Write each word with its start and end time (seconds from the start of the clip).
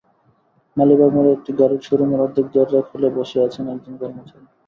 মালিবাগ 0.77 1.11
মোড়ে 1.15 1.31
একটি 1.33 1.51
গাড়ির 1.59 1.81
শো-রুমের 1.83 2.23
অর্ধেক 2.25 2.47
দরজা 2.53 2.81
খুলে 2.87 3.09
বসে 3.17 3.37
আছেন 3.47 3.65
একজন 3.67 3.93
কর্মচারী। 4.01 4.45